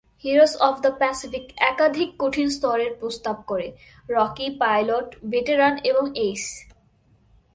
Heroes 0.23 0.53
of 0.59 0.75
the 0.81 0.91
Pacific 0.99 1.45
একাধিক 1.71 2.09
কঠিন 2.19 2.47
স্তরের 2.49 2.91
প্রস্তাব 2.99 3.37
করে: 3.47 3.67
রকি, 4.09 4.47
পাইলট, 4.59 5.07
ভেটেরান, 5.31 5.75
এবং 5.83 6.05
এইস। 6.15 6.45